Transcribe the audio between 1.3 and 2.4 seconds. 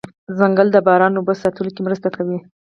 ساتلو کې مرسته کوي